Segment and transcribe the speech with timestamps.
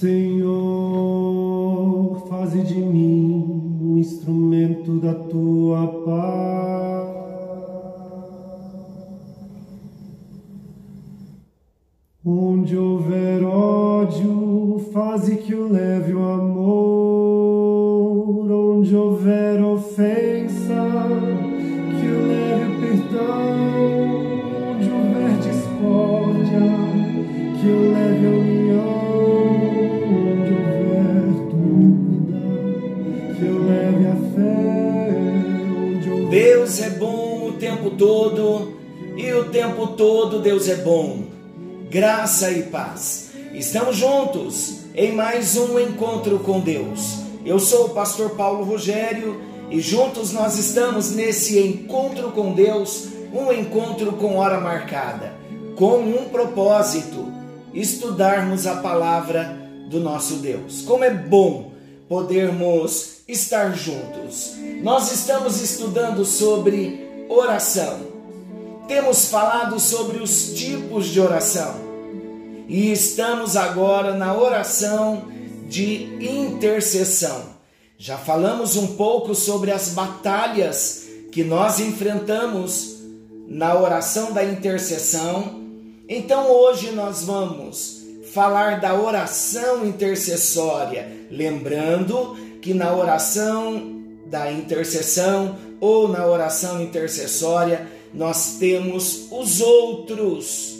[0.00, 0.46] Senhor,
[2.28, 6.47] faze de mim um instrumento da tua paz.
[37.98, 38.78] Todo
[39.16, 41.24] e o tempo todo Deus é bom.
[41.90, 43.30] Graça e paz.
[43.52, 47.18] Estamos juntos em mais um encontro com Deus.
[47.44, 53.52] Eu sou o pastor Paulo Rogério e juntos nós estamos nesse encontro com Deus, um
[53.52, 55.34] encontro com hora marcada,
[55.74, 57.26] com um propósito:
[57.74, 59.58] estudarmos a palavra
[59.90, 60.82] do nosso Deus.
[60.82, 61.72] Como é bom
[62.08, 64.54] podermos estar juntos.
[64.82, 68.00] Nós estamos estudando sobre oração.
[68.86, 71.88] Temos falado sobre os tipos de oração
[72.68, 75.24] e estamos agora na oração
[75.66, 77.56] de intercessão.
[77.96, 82.98] Já falamos um pouco sobre as batalhas que nós enfrentamos
[83.46, 85.62] na oração da intercessão.
[86.08, 93.97] Então hoje nós vamos falar da oração intercessória, lembrando que na oração
[94.28, 100.78] da intercessão ou na oração intercessória nós temos os outros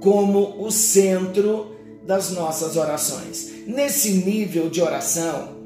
[0.00, 3.66] como o centro das nossas orações.
[3.66, 5.56] Nesse nível de oração,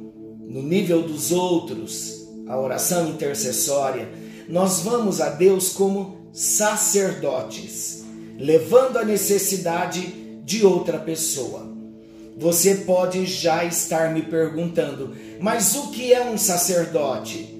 [0.41, 4.09] no nível dos outros, a oração intercessória,
[4.49, 8.05] nós vamos a Deus como sacerdotes,
[8.39, 11.74] levando a necessidade de outra pessoa.
[12.37, 17.55] Você pode já estar me perguntando, mas o que é um sacerdote?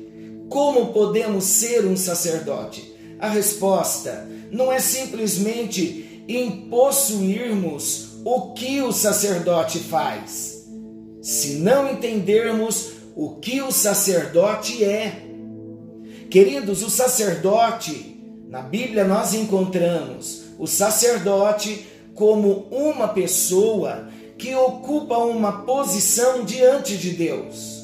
[0.49, 2.93] Como podemos ser um sacerdote?
[3.19, 10.67] A resposta não é simplesmente em possuirmos o que o sacerdote faz,
[11.23, 15.23] se não entendermos o que o sacerdote é.
[16.31, 24.09] Queridos, o sacerdote, na Bíblia nós encontramos o sacerdote como uma pessoa
[24.45, 27.83] que ocupa uma posição diante de Deus.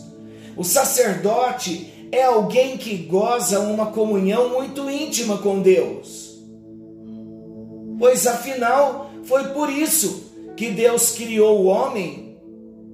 [0.55, 6.39] O sacerdote é alguém que goza uma comunhão muito íntima com Deus.
[7.99, 10.23] Pois afinal, foi por isso
[10.55, 12.37] que Deus criou o homem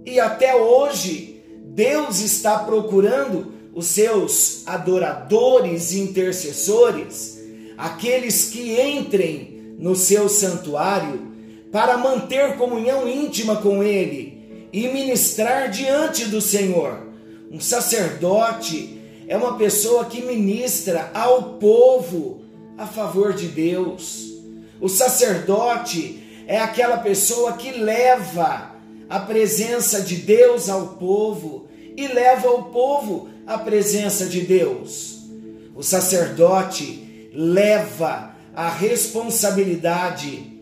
[0.04, 7.40] e até hoje Deus está procurando os seus adoradores e intercessores,
[7.76, 11.34] aqueles que entrem no seu santuário
[11.76, 17.08] para manter comunhão íntima com Ele e ministrar diante do Senhor.
[17.52, 18.98] Um sacerdote
[19.28, 22.40] é uma pessoa que ministra ao povo
[22.78, 24.38] a favor de Deus.
[24.80, 28.74] O sacerdote é aquela pessoa que leva
[29.06, 35.18] a presença de Deus ao povo e leva o povo à presença de Deus.
[35.74, 40.55] O sacerdote leva a responsabilidade,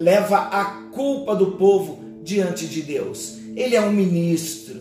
[0.00, 3.36] leva a culpa do povo diante de Deus.
[3.54, 4.80] Ele é um ministro,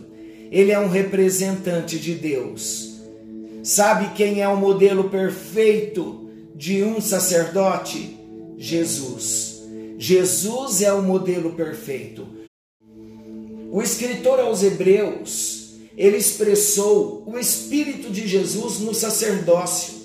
[0.49, 3.01] ele é um representante de Deus.
[3.61, 8.17] Sabe quem é o modelo perfeito de um sacerdote?
[8.57, 9.61] Jesus.
[9.97, 12.25] Jesus é o modelo perfeito.
[13.71, 19.98] O escritor aos Hebreus, ele expressou o espírito de Jesus no sacerdócio.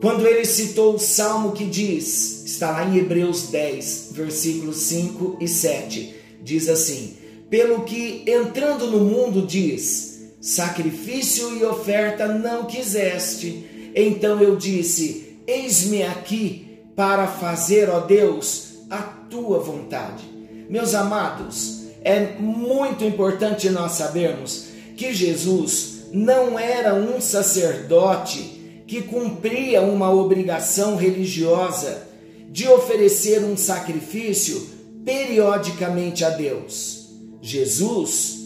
[0.00, 5.46] Quando ele citou o salmo que diz, está lá em Hebreus 10, versículos 5 e
[5.46, 7.18] 7, diz assim:
[7.50, 16.02] Pelo que entrando no mundo diz, sacrifício e oferta não quiseste, então eu disse: Eis-me
[16.02, 20.24] aqui para fazer, ó Deus, a tua vontade.
[20.70, 28.59] Meus amados, é muito importante nós sabermos que Jesus não era um sacerdote
[28.90, 32.08] que cumpria uma obrigação religiosa
[32.50, 34.68] de oferecer um sacrifício
[35.04, 37.08] periodicamente a Deus.
[37.40, 38.36] Jesus,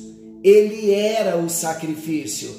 [0.44, 2.50] ele era o sacrifício.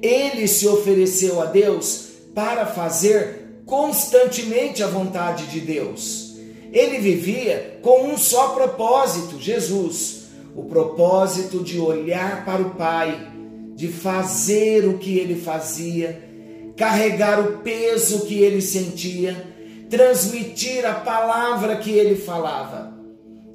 [0.00, 6.36] Ele se ofereceu a Deus para fazer constantemente a vontade de Deus.
[6.72, 13.30] Ele vivia com um só propósito, Jesus, o propósito de olhar para o Pai,
[13.74, 16.32] de fazer o que ele fazia,
[16.76, 19.54] carregar o peso que ele sentia,
[19.88, 22.92] transmitir a palavra que ele falava.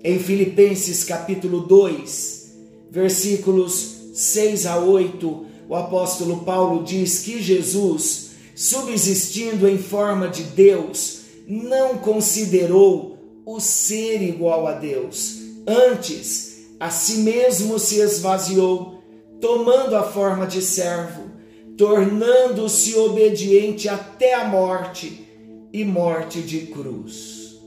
[0.04, 2.58] Em Filipenses capítulo 2,
[2.90, 11.20] versículos 6 a 8, o apóstolo Paulo diz que Jesus, subsistindo em forma de Deus,
[11.48, 15.38] não considerou o ser igual a Deus.
[15.68, 19.04] Antes, a si mesmo se esvaziou,
[19.42, 21.29] tomando a forma de servo,
[21.80, 25.26] tornando-se obediente até a morte
[25.72, 27.58] e morte de cruz.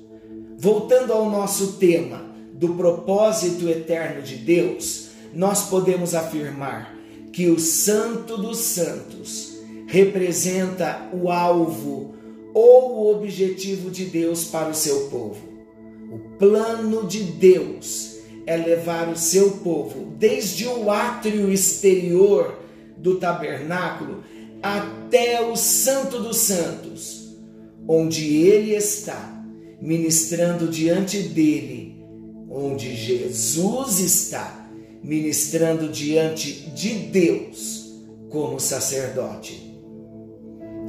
[0.59, 2.23] Voltando ao nosso tema
[2.53, 6.95] do propósito eterno de Deus, nós podemos afirmar
[7.33, 9.55] que o Santo dos Santos
[9.87, 12.15] representa o alvo
[12.53, 15.41] ou o objetivo de Deus para o seu povo.
[16.13, 22.61] O plano de Deus é levar o seu povo desde o átrio exterior
[23.03, 24.23] do tabernáculo
[24.63, 27.37] até o Santo dos Santos,
[27.87, 29.45] onde ele está,
[29.81, 32.01] ministrando diante dele,
[32.49, 34.71] onde Jesus está
[35.03, 37.93] ministrando diante de Deus
[38.31, 39.77] como sacerdote.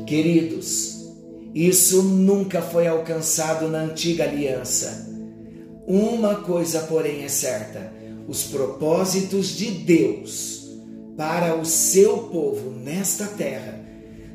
[0.06, 1.12] Queridos,
[1.56, 5.12] isso nunca foi alcançado na antiga aliança.
[5.88, 7.92] Uma coisa, porém, é certa:
[8.27, 10.62] os propósitos de Deus
[11.18, 13.80] para o seu povo nesta terra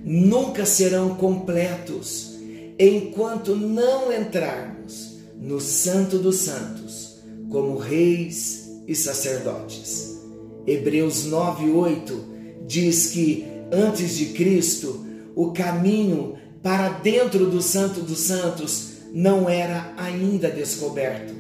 [0.05, 2.39] nunca serão completos
[2.79, 7.19] enquanto não entrarmos no Santo dos Santos
[7.51, 10.19] como reis e sacerdotes.
[10.67, 15.05] Hebreus 9:8 diz que antes de Cristo
[15.35, 21.35] o caminho para dentro do Santo dos Santos não era ainda descoberto.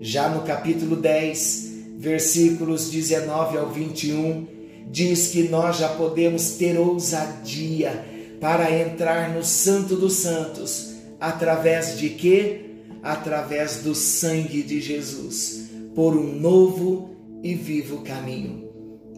[0.00, 4.59] Já no capítulo 10, versículos 19 ao 21,
[4.90, 8.04] diz que nós já podemos ter ousadia
[8.40, 12.62] para entrar no Santo dos Santos através de quê?
[13.02, 18.68] Através do sangue de Jesus por um novo e vivo caminho.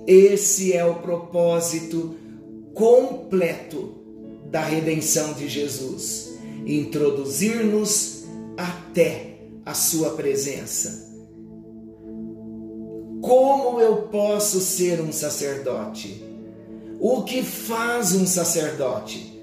[0.06, 2.16] Esse é o propósito
[2.74, 3.94] completo
[4.50, 6.32] da redenção de Jesus
[6.66, 8.24] introduzir-nos
[8.56, 11.11] até a Sua presença.
[13.22, 16.24] Como eu posso ser um sacerdote?
[16.98, 19.40] O que faz um sacerdote?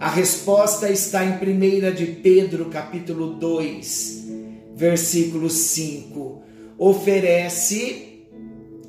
[0.00, 4.24] A resposta está em 1 de Pedro, capítulo 2,
[4.74, 6.42] versículo 5
[6.78, 8.24] oferece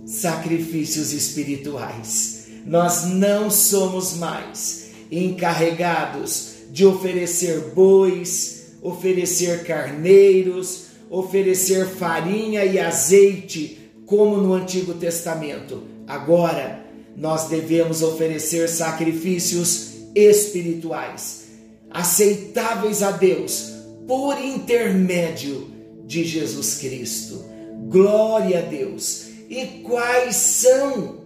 [0.05, 2.47] sacrifícios espirituais.
[2.65, 14.37] Nós não somos mais encarregados de oferecer bois, oferecer carneiros, oferecer farinha e azeite, como
[14.37, 15.83] no Antigo Testamento.
[16.07, 16.83] Agora,
[17.15, 21.49] nós devemos oferecer sacrifícios espirituais,
[21.91, 23.71] aceitáveis a Deus,
[24.07, 25.67] por intermédio
[26.07, 27.45] de Jesus Cristo.
[27.87, 29.27] Glória a Deus!
[29.47, 31.19] E quais são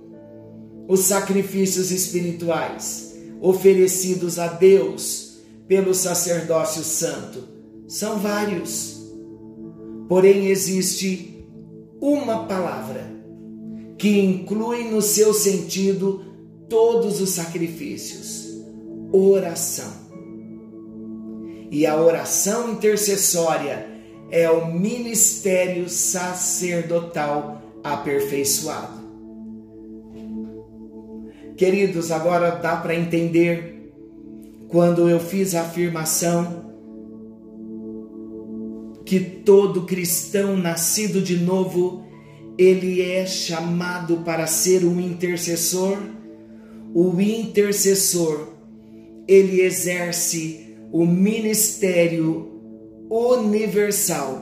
[0.85, 5.37] os sacrifícios espirituais oferecidos a Deus
[5.69, 7.47] pelo sacerdócio santo?
[7.87, 9.01] São vários.
[10.09, 11.32] Porém, existe
[12.03, 13.09] uma palavra
[13.97, 16.21] que inclui no seu sentido
[16.67, 18.61] todos os sacrifícios:
[19.09, 20.03] oração.
[21.71, 23.87] E a oração intercessória
[24.29, 29.01] é o ministério sacerdotal aperfeiçoado.
[31.55, 33.93] Queridos, agora dá para entender
[34.67, 36.72] quando eu fiz a afirmação
[39.05, 42.05] que todo cristão nascido de novo,
[42.57, 45.97] ele é chamado para ser um intercessor.
[46.93, 48.49] O intercessor,
[49.27, 52.51] ele exerce o ministério
[53.09, 54.41] universal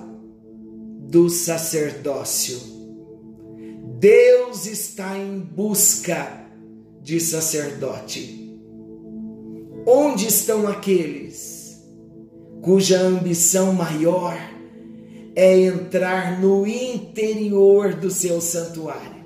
[1.10, 2.60] do sacerdócio.
[4.00, 6.46] Deus está em busca
[7.02, 8.60] de sacerdote.
[9.86, 11.62] Onde estão aqueles
[12.62, 14.51] cuja ambição maior
[15.36, 19.24] é entrar no interior do seu santuário,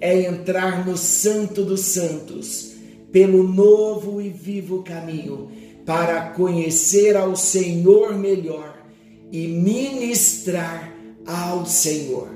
[0.00, 2.72] é entrar no Santo dos Santos,
[3.12, 5.50] pelo novo e vivo caminho,
[5.86, 8.84] para conhecer ao Senhor melhor
[9.30, 10.92] e ministrar
[11.26, 12.28] ao Senhor.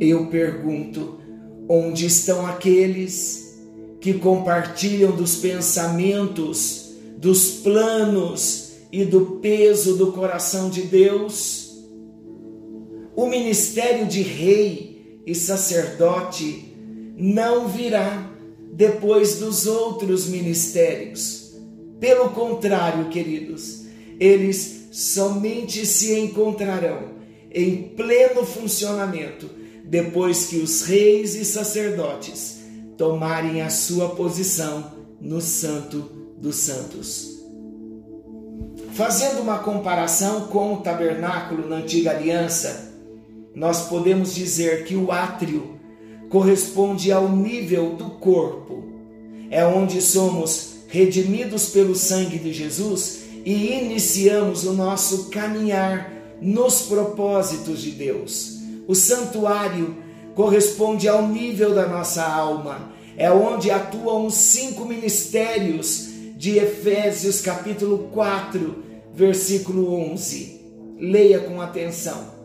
[0.00, 1.18] Eu pergunto:
[1.68, 3.58] onde estão aqueles
[4.00, 11.67] que compartilham dos pensamentos, dos planos e do peso do coração de Deus?
[13.18, 16.72] O ministério de rei e sacerdote
[17.16, 18.30] não virá
[18.72, 21.52] depois dos outros ministérios.
[21.98, 23.86] Pelo contrário, queridos,
[24.20, 27.08] eles somente se encontrarão
[27.50, 29.50] em pleno funcionamento
[29.84, 32.58] depois que os reis e sacerdotes
[32.96, 36.08] tomarem a sua posição no Santo
[36.40, 37.36] dos Santos.
[38.92, 42.87] Fazendo uma comparação com o tabernáculo na antiga aliança,
[43.58, 45.80] nós podemos dizer que o átrio
[46.30, 48.84] corresponde ao nível do corpo.
[49.50, 56.08] É onde somos redimidos pelo sangue de Jesus e iniciamos o nosso caminhar
[56.40, 58.58] nos propósitos de Deus.
[58.86, 59.96] O santuário
[60.36, 68.08] corresponde ao nível da nossa alma, é onde atuam os cinco ministérios de Efésios capítulo
[68.12, 70.60] 4, versículo 11.
[71.00, 72.37] Leia com atenção.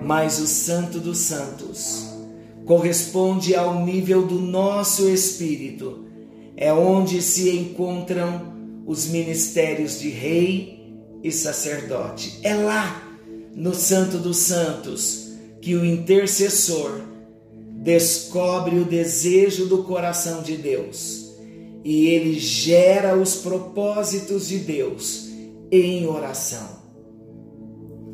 [0.00, 2.06] Mas o Santo dos Santos
[2.64, 6.04] corresponde ao nível do nosso espírito,
[6.56, 8.52] é onde se encontram
[8.86, 12.38] os ministérios de rei e sacerdote.
[12.42, 13.02] É lá,
[13.54, 15.28] no Santo dos Santos,
[15.60, 17.00] que o intercessor
[17.74, 21.28] descobre o desejo do coração de Deus
[21.84, 25.28] e ele gera os propósitos de Deus
[25.70, 26.77] em oração.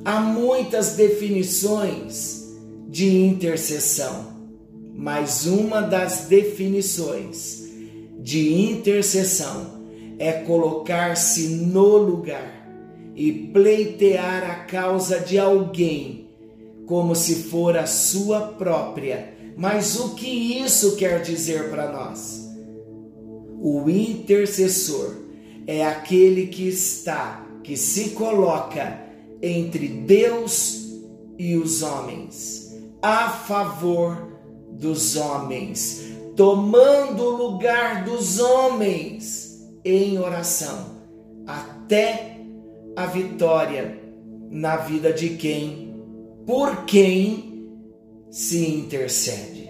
[0.04, 2.52] Há muitas definições
[2.88, 4.34] de intercessão,
[4.94, 7.70] mas uma das definições
[8.20, 9.82] de intercessão
[10.18, 12.68] é colocar-se no lugar
[13.16, 16.28] e pleitear a causa de alguém
[16.84, 19.32] como se for a sua própria.
[19.56, 22.46] Mas o que isso quer dizer para nós?
[23.58, 25.16] O intercessor
[25.66, 29.03] é aquele que está, que se coloca
[29.46, 31.02] entre Deus
[31.38, 34.38] e os homens, a favor
[34.70, 36.02] dos homens,
[36.34, 41.02] tomando o lugar dos homens em oração,
[41.46, 42.40] até
[42.96, 44.02] a vitória
[44.50, 45.94] na vida de quem,
[46.46, 47.68] por quem
[48.30, 49.68] se intercede.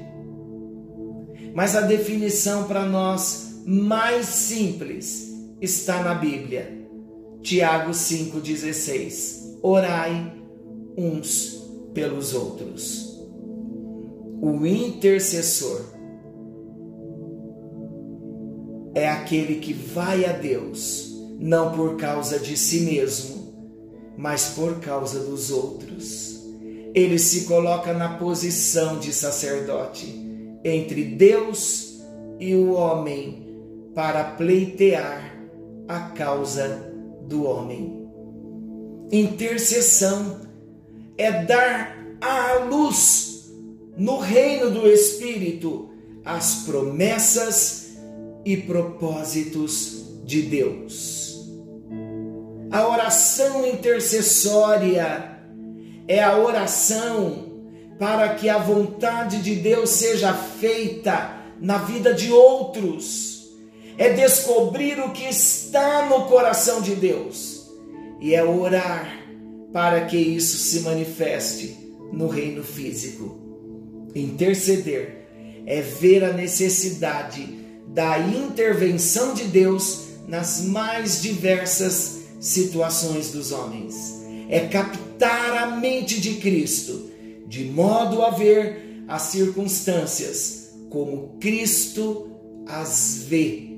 [1.53, 6.87] Mas a definição para nós mais simples está na Bíblia.
[7.43, 10.31] Tiago 5,16: Orai
[10.95, 11.59] uns
[11.95, 13.19] pelos outros.
[14.43, 15.81] O intercessor
[18.95, 23.55] é aquele que vai a Deus, não por causa de si mesmo,
[24.19, 26.45] mas por causa dos outros.
[26.95, 30.15] Ele se coloca na posição de sacerdote
[30.63, 32.03] entre Deus
[32.39, 33.57] e o homem
[33.95, 35.35] para pleitear
[35.89, 36.93] a causa
[37.27, 38.04] do homem.
[39.13, 40.41] Intercessão
[41.17, 43.53] é dar à luz
[43.97, 45.91] no reino do Espírito
[46.25, 47.97] as promessas
[48.45, 51.47] e propósitos de Deus.
[52.71, 55.39] A oração intercessória
[56.09, 57.53] é a oração
[57.99, 63.35] para que a vontade de Deus seja feita na vida de outros
[63.97, 67.54] é descobrir o que está no coração de Deus
[68.25, 69.21] e é orar
[69.71, 71.77] para que isso se manifeste
[72.11, 73.39] no reino físico.
[74.15, 75.27] Interceder
[75.67, 77.47] é ver a necessidade
[77.89, 83.95] da intervenção de Deus nas mais diversas situações dos homens.
[84.49, 87.11] É captar a mente de Cristo,
[87.47, 92.31] de modo a ver as circunstâncias como Cristo
[92.67, 93.69] as vê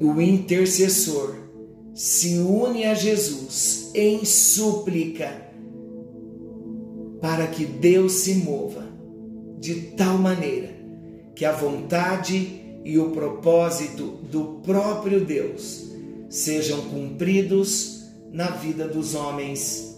[0.00, 1.43] o intercessor
[1.94, 5.30] se une a Jesus em súplica
[7.20, 8.84] para que Deus se mova
[9.60, 10.74] de tal maneira
[11.36, 15.90] que a vontade e o propósito do próprio Deus
[16.28, 19.96] sejam cumpridos na vida dos homens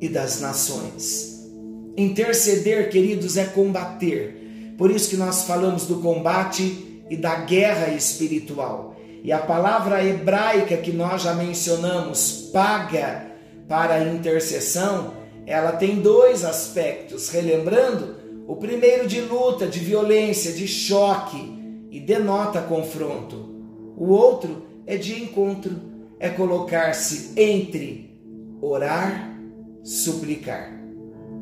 [0.00, 1.48] e das nações.
[1.96, 4.74] Interceder, queridos, é combater.
[4.76, 8.97] Por isso que nós falamos do combate e da guerra espiritual.
[9.22, 13.26] E a palavra hebraica que nós já mencionamos, paga
[13.68, 15.12] para intercessão,
[15.46, 21.58] ela tem dois aspectos, relembrando, o primeiro de luta, de violência, de choque
[21.90, 23.56] e denota confronto.
[23.96, 25.76] O outro é de encontro,
[26.18, 28.18] é colocar-se entre
[28.60, 29.34] orar,
[29.82, 30.72] suplicar.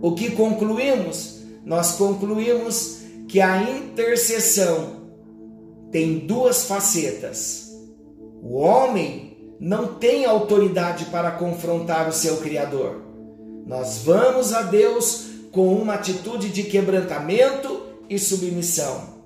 [0.00, 1.42] O que concluímos?
[1.64, 5.02] Nós concluímos que a intercessão
[5.90, 7.65] tem duas facetas
[8.48, 13.02] o homem não tem autoridade para confrontar o seu Criador.
[13.66, 19.16] Nós vamos a Deus com uma atitude de quebrantamento e submissão.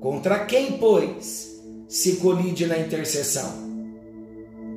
[0.00, 3.52] Contra quem, pois, se colide na intercessão?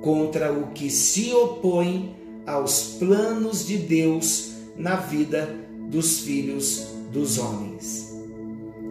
[0.02, 2.14] Contra o que se opõe
[2.46, 5.48] aos planos de Deus na vida
[5.90, 8.14] dos filhos dos homens.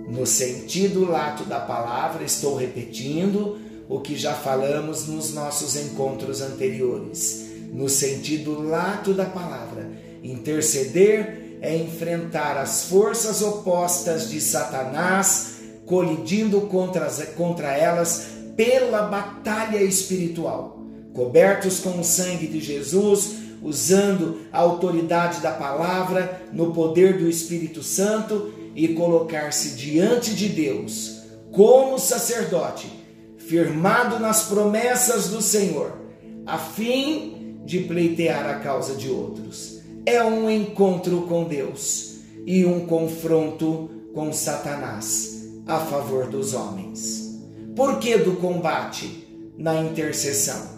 [0.08, 7.46] No sentido lato da palavra, estou repetindo o que já falamos nos nossos encontros anteriores.
[7.72, 9.90] No sentido lato da palavra,
[10.22, 20.80] interceder é enfrentar as forças opostas de Satanás, colidindo contra, contra elas pela batalha espiritual.
[21.12, 27.82] Cobertos com o sangue de Jesus, usando a autoridade da palavra, no poder do Espírito
[27.82, 31.16] Santo e colocar-se diante de Deus
[31.50, 32.86] como sacerdote,
[33.48, 35.92] firmado nas promessas do Senhor,
[36.44, 39.80] a fim de pleitear a causa de outros.
[40.04, 47.40] É um encontro com Deus e um confronto com Satanás a favor dos homens.
[47.74, 49.26] Por que do combate
[49.56, 50.76] na intercessão?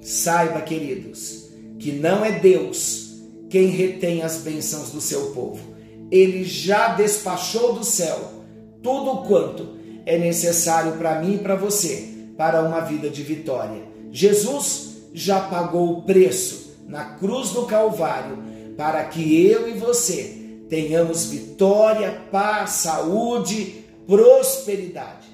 [0.00, 1.48] Saiba, queridos,
[1.78, 5.60] que não é Deus quem retém as bênçãos do seu povo.
[6.10, 8.32] Ele já despachou do céu
[8.82, 13.82] tudo quanto é necessário para mim e para você para uma vida de vitória.
[14.10, 18.38] Jesus já pagou o preço na cruz do Calvário
[18.76, 25.28] para que eu e você tenhamos vitória, paz, saúde, prosperidade.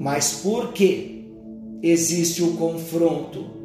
[0.00, 1.30] Mas por que
[1.82, 3.58] existe o confronto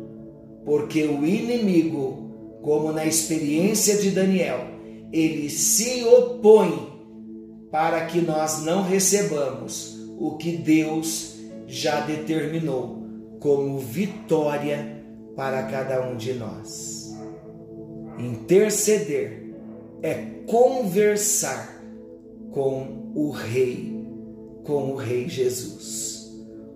[0.66, 4.66] porque o inimigo, como na experiência de Daniel,
[5.12, 6.93] ele se opõe
[7.74, 13.04] para que nós não recebamos o que Deus já determinou
[13.40, 15.04] como vitória
[15.36, 17.18] para cada um de nós.
[18.20, 19.56] Interceder
[20.04, 20.14] é
[20.46, 21.82] conversar
[22.52, 24.06] com o Rei,
[24.64, 26.32] com o Rei Jesus.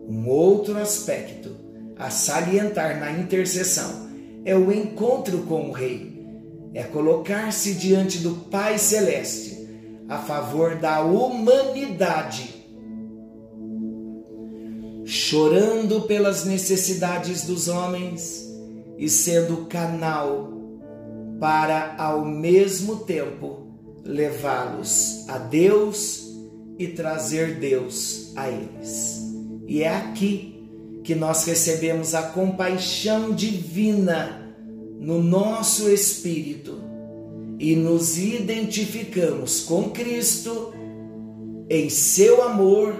[0.09, 1.51] Um outro aspecto
[1.95, 4.09] a salientar na intercessão
[4.43, 6.25] é o encontro com o Rei,
[6.73, 9.56] é colocar-se diante do Pai Celeste
[10.09, 12.65] a favor da humanidade,
[15.05, 18.45] chorando pelas necessidades dos homens
[18.97, 20.53] e sendo canal
[21.39, 23.67] para, ao mesmo tempo,
[24.03, 26.25] levá-los a Deus
[26.79, 29.21] e trazer Deus a eles.
[29.67, 30.57] E é aqui
[31.03, 34.55] que nós recebemos a compaixão divina
[34.99, 36.86] no nosso espírito
[37.59, 40.73] e nos identificamos com Cristo
[41.69, 42.95] em seu amor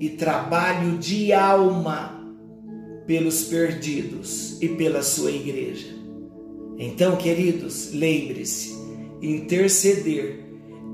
[0.00, 2.20] e trabalho de alma
[3.06, 5.88] pelos perdidos e pela sua igreja.
[6.78, 8.74] Então, queridos, lembre-se:
[9.20, 10.44] interceder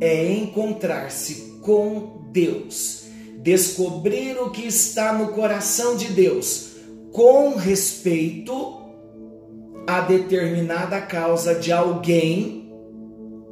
[0.01, 3.09] é encontrar-se com Deus
[3.43, 6.73] descobrir o que está no coração de Deus
[7.13, 8.79] com respeito
[9.89, 12.71] a determinada causa de alguém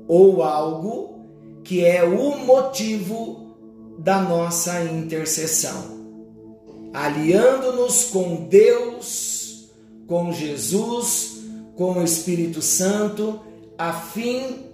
[0.07, 1.25] ou algo
[1.65, 3.57] que é o motivo
[3.99, 5.97] da nossa intercessão.
[6.93, 9.71] Aliando-nos com Deus,
[10.07, 11.39] com Jesus,
[11.75, 13.41] com o Espírito Santo,
[13.79, 14.67] a fim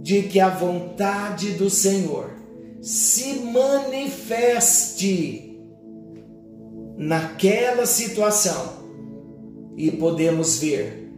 [0.00, 2.32] de que a vontade do Senhor
[2.82, 5.56] se manifeste
[6.98, 8.79] naquela situação
[9.76, 11.10] e podemos ver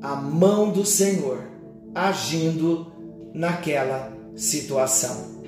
[0.00, 1.42] a mão do Senhor
[1.94, 2.86] agindo
[3.34, 5.38] naquela situação.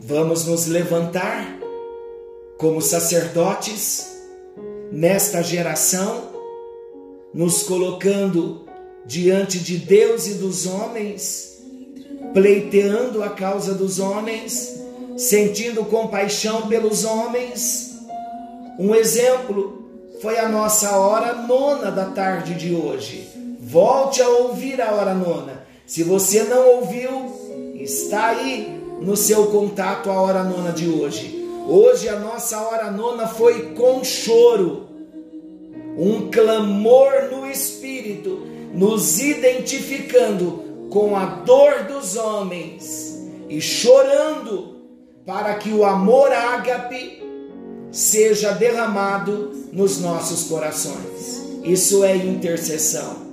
[0.00, 1.58] Vamos nos levantar
[2.58, 4.22] como sacerdotes
[4.90, 6.30] nesta geração,
[7.32, 8.66] nos colocando
[9.06, 11.62] diante de Deus e dos homens,
[12.32, 14.82] pleiteando a causa dos homens
[15.16, 17.96] sentindo compaixão pelos homens.
[18.78, 19.81] Um exemplo
[20.22, 23.28] foi a nossa hora nona da tarde de hoje.
[23.58, 25.66] Volte a ouvir a hora nona.
[25.84, 31.44] Se você não ouviu, está aí no seu contato a hora nona de hoje.
[31.66, 34.86] Hoje a nossa hora nona foi com choro,
[35.98, 44.76] um clamor no espírito, nos identificando com a dor dos homens e chorando
[45.26, 47.31] para que o amor ágape
[47.92, 51.42] seja derramado nos nossos corações.
[51.62, 53.30] Isso é intercessão.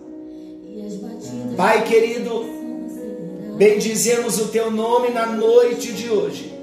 [1.55, 2.45] Pai querido,
[3.57, 6.53] bendizemos o teu nome na noite de hoje.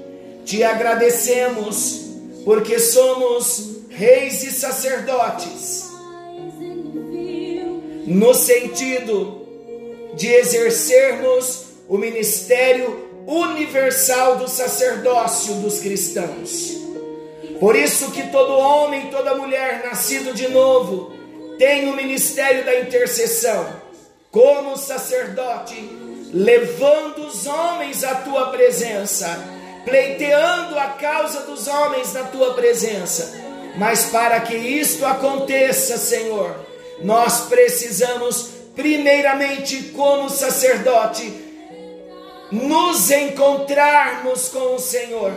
[0.45, 2.05] Te agradecemos
[2.45, 5.87] porque somos reis e sacerdotes.
[8.05, 9.45] No sentido
[10.15, 16.86] de exercermos o ministério universal do sacerdócio dos cristãos.
[17.59, 21.11] Por isso que todo homem, toda mulher nascido de novo
[21.57, 23.87] tem o ministério da intercessão.
[24.29, 25.75] como sacerdote,
[26.31, 29.27] levando os homens à tua presença,
[29.83, 33.33] pleiteando a causa dos homens na tua presença.
[33.77, 36.55] Mas para que isto aconteça, Senhor,
[37.01, 41.31] nós precisamos, primeiramente, como sacerdote,
[42.51, 45.31] nos encontrarmos com o Senhor,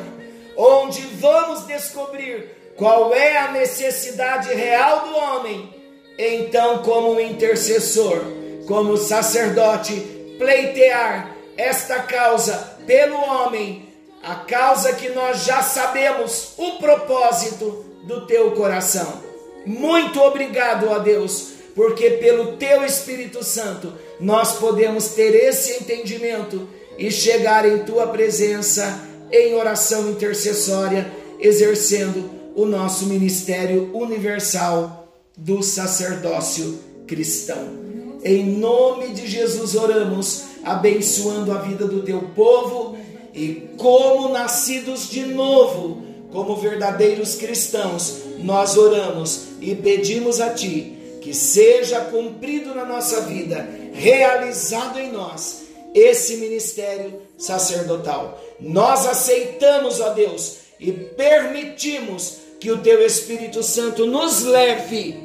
[0.61, 5.75] onde vamos descobrir qual é a necessidade real do homem.
[6.19, 8.23] Então, como intercessor,
[8.67, 9.95] como sacerdote,
[10.39, 13.89] pleitear esta causa pelo homem,
[14.23, 19.23] a causa que nós já sabemos o propósito do teu coração.
[19.65, 26.69] Muito obrigado, ó Deus, porque pelo teu Espírito Santo nós podemos ter esse entendimento
[26.99, 36.79] e chegar em tua presença em oração intercessória, exercendo o nosso ministério universal do sacerdócio
[37.07, 37.81] cristão.
[38.23, 42.97] Em nome de Jesus oramos, abençoando a vida do teu povo
[43.35, 51.35] e como nascidos de novo, como verdadeiros cristãos, nós oramos e pedimos a ti que
[51.35, 55.63] seja cumprido na nossa vida, realizado em nós
[55.95, 58.41] esse ministério sacerdotal.
[58.61, 65.17] Nós aceitamos, ó Deus, e permitimos que o teu Espírito Santo nos leve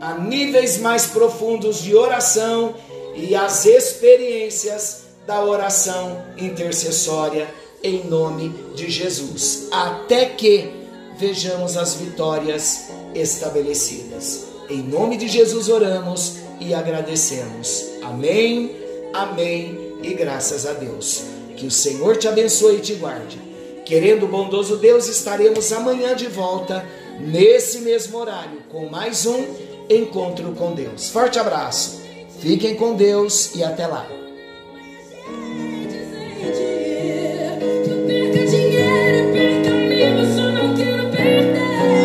[0.00, 2.74] a níveis mais profundos de oração
[3.14, 7.48] e as experiências da oração intercessória
[7.82, 10.70] em nome de Jesus, até que
[11.18, 14.46] vejamos as vitórias estabelecidas.
[14.68, 17.86] Em nome de Jesus oramos e agradecemos.
[18.02, 18.76] Amém,
[19.12, 21.37] amém e graças a Deus.
[21.58, 23.36] Que o Senhor te abençoe e te guarde.
[23.84, 26.86] Querendo o bondoso Deus, estaremos amanhã de volta,
[27.18, 29.44] nesse mesmo horário, com mais um
[29.90, 31.08] encontro com Deus.
[31.10, 32.00] Forte abraço,
[32.38, 34.17] fiquem com Deus e até lá.